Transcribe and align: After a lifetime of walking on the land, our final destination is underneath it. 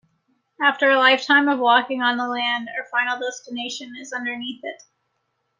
After 0.59 0.89
a 0.89 0.97
lifetime 0.97 1.47
of 1.47 1.59
walking 1.59 2.01
on 2.01 2.17
the 2.17 2.27
land, 2.27 2.69
our 2.75 2.85
final 2.89 3.19
destination 3.19 3.93
is 3.99 4.11
underneath 4.13 4.61
it. 4.63 4.81